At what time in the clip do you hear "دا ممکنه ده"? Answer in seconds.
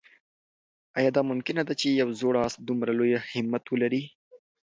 1.15-1.73